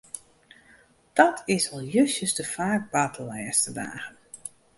[1.13, 4.15] Dat is al justjes te faak bard de lêste dagen.